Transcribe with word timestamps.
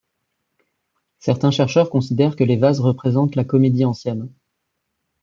Certains 1.19 1.51
chercheurs 1.51 1.91
considèrent 1.91 2.35
que 2.35 2.43
les 2.43 2.57
vases 2.57 2.79
représentent 2.79 3.35
la 3.35 3.43
comédie 3.43 3.85
ancienne. 3.85 4.31